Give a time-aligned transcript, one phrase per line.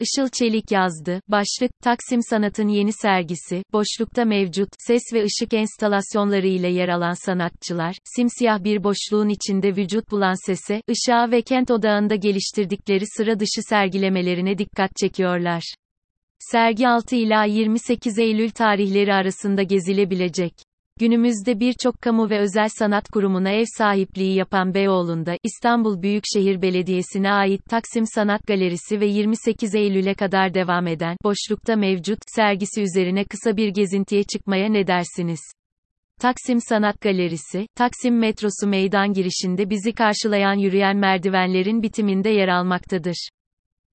[0.00, 1.20] Işıl Çelik yazdı.
[1.28, 7.96] Başlık, Taksim Sanat'ın yeni sergisi, boşlukta mevcut, ses ve ışık enstalasyonları ile yer alan sanatçılar,
[8.16, 14.58] simsiyah bir boşluğun içinde vücut bulan sese, ışığa ve kent odağında geliştirdikleri sıra dışı sergilemelerine
[14.58, 15.74] dikkat çekiyorlar.
[16.38, 20.52] Sergi 6 ila 28 Eylül tarihleri arasında gezilebilecek.
[21.00, 27.64] Günümüzde birçok kamu ve özel sanat kurumuna ev sahipliği yapan Beyoğlu'nda, İstanbul Büyükşehir Belediyesi'ne ait
[27.64, 33.68] Taksim Sanat Galerisi ve 28 Eylül'e kadar devam eden, boşlukta mevcut, sergisi üzerine kısa bir
[33.68, 35.40] gezintiye çıkmaya ne dersiniz?
[36.20, 43.28] Taksim Sanat Galerisi, Taksim metrosu meydan girişinde bizi karşılayan yürüyen merdivenlerin bitiminde yer almaktadır.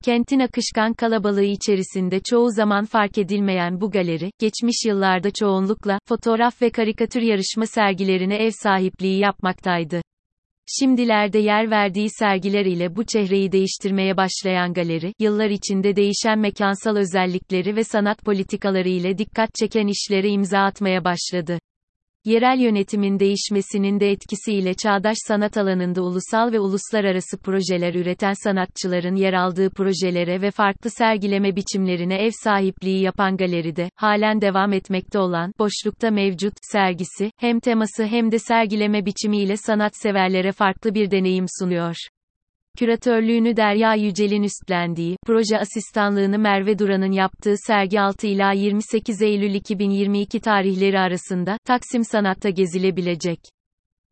[0.04, 6.70] Kentin akışkan kalabalığı içerisinde çoğu zaman fark edilmeyen bu galeri, geçmiş yıllarda çoğunlukla, fotoğraf ve
[6.70, 10.02] karikatür yarışma sergilerine ev sahipliği yapmaktaydı.
[10.78, 17.76] Şimdilerde yer verdiği sergiler ile bu çehreyi değiştirmeye başlayan galeri, yıllar içinde değişen mekansal özellikleri
[17.76, 21.59] ve sanat politikaları ile dikkat çeken işlere imza atmaya başladı.
[22.24, 29.32] Yerel yönetimin değişmesinin de etkisiyle çağdaş sanat alanında ulusal ve uluslararası projeler üreten sanatçıların yer
[29.32, 36.10] aldığı projelere ve farklı sergileme biçimlerine ev sahipliği yapan galeride, halen devam etmekte olan, boşlukta
[36.10, 41.96] mevcut, sergisi, hem teması hem de sergileme biçimiyle sanatseverlere farklı bir deneyim sunuyor.
[42.80, 50.40] Küratörlüğünü Derya Yücel'in üstlendiği, proje asistanlığını Merve Duran'ın yaptığı sergi 6 ila 28 Eylül 2022
[50.40, 53.38] tarihleri arasında, Taksim Sanat'ta gezilebilecek.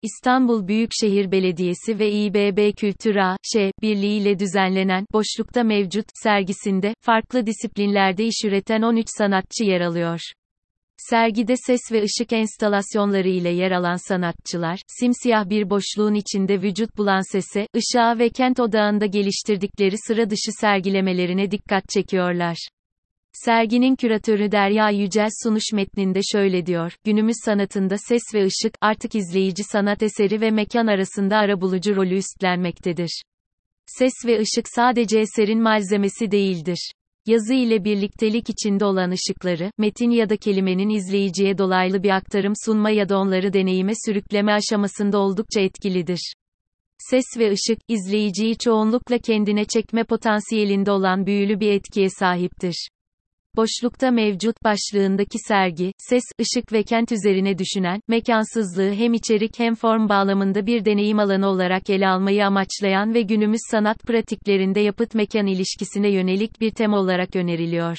[0.02, 3.72] İstanbul Büyükşehir Belediyesi ve İBB Kültür A.Ş.
[3.82, 10.20] Birliği ile düzenlenen, boşlukta mevcut, sergisinde, farklı disiplinlerde iş üreten 13 sanatçı yer alıyor.
[10.98, 17.32] Sergide ses ve ışık enstalasyonları ile yer alan sanatçılar, simsiyah bir boşluğun içinde vücut bulan
[17.32, 22.68] sese, ışığa ve kent odağında geliştirdikleri sıra dışı sergilemelerine dikkat çekiyorlar.
[23.32, 29.62] Serginin küratörü Derya Yücel sunuş metninde şöyle diyor, günümüz sanatında ses ve ışık, artık izleyici
[29.64, 33.22] sanat eseri ve mekan arasında arabulucu rolü üstlenmektedir.
[33.86, 36.92] Ses ve ışık sadece eserin malzemesi değildir
[37.28, 42.90] yazı ile birliktelik içinde olan ışıkları, metin ya da kelimenin izleyiciye dolaylı bir aktarım sunma
[42.90, 46.34] ya da onları deneyime sürükleme aşamasında oldukça etkilidir.
[46.98, 52.88] Ses ve ışık, izleyiciyi çoğunlukla kendine çekme potansiyelinde olan büyülü bir etkiye sahiptir.
[53.58, 60.08] Boşlukta mevcut başlığındaki sergi, ses, ışık ve kent üzerine düşünen, mekansızlığı hem içerik hem form
[60.08, 66.10] bağlamında bir deneyim alanı olarak ele almayı amaçlayan ve günümüz sanat pratiklerinde yapıt mekan ilişkisine
[66.10, 67.96] yönelik bir tema olarak öneriliyor.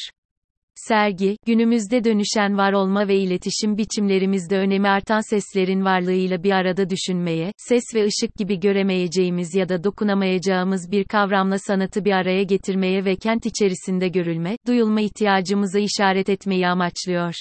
[0.75, 7.51] Sergi, günümüzde dönüşen var olma ve iletişim biçimlerimizde önemi artan seslerin varlığıyla bir arada düşünmeye,
[7.57, 13.15] ses ve ışık gibi göremeyeceğimiz ya da dokunamayacağımız bir kavramla sanatı bir araya getirmeye ve
[13.15, 17.33] kent içerisinde görülme, duyulma ihtiyacımızı işaret etmeyi amaçlıyor.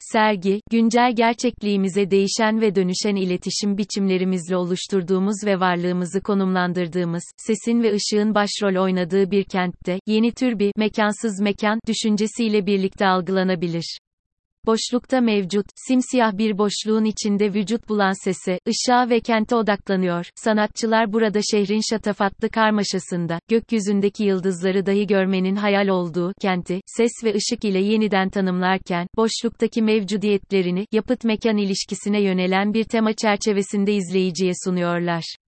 [0.00, 8.34] Sergi, güncel gerçekliğimize değişen ve dönüşen iletişim biçimlerimizle oluşturduğumuz ve varlığımızı konumlandırdığımız, sesin ve ışığın
[8.34, 13.98] başrol oynadığı bir kentte, yeni tür bir, mekansız mekan, düşüncesiyle birlikte algılanabilir
[14.66, 20.26] boşlukta mevcut, simsiyah bir boşluğun içinde vücut bulan sese, ışığa ve kente odaklanıyor.
[20.36, 27.64] Sanatçılar burada şehrin şatafatlı karmaşasında, gökyüzündeki yıldızları dahi görmenin hayal olduğu kenti, ses ve ışık
[27.64, 35.47] ile yeniden tanımlarken, boşluktaki mevcudiyetlerini, yapıt mekan ilişkisine yönelen bir tema çerçevesinde izleyiciye sunuyorlar.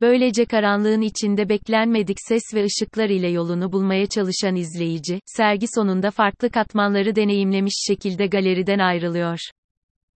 [0.00, 6.50] Böylece karanlığın içinde beklenmedik ses ve ışıklar ile yolunu bulmaya çalışan izleyici, sergi sonunda farklı
[6.50, 9.38] katmanları deneyimlemiş şekilde galeriden ayrılıyor.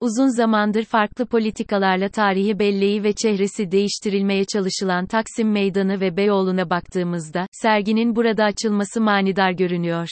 [0.00, 7.46] Uzun zamandır farklı politikalarla tarihi belleği ve çehresi değiştirilmeye çalışılan Taksim Meydanı ve Beyoğlu'na baktığımızda,
[7.52, 10.08] serginin burada açılması manidar görünüyor.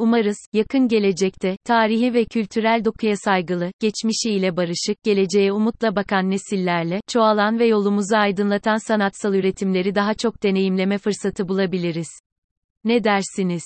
[0.00, 7.58] Umarız, yakın gelecekte, tarihi ve kültürel dokuya saygılı, geçmişiyle barışık, geleceğe umutla bakan nesillerle, çoğalan
[7.58, 12.08] ve yolumuzu aydınlatan sanatsal üretimleri daha çok deneyimleme fırsatı bulabiliriz.
[12.84, 13.62] Ne dersiniz?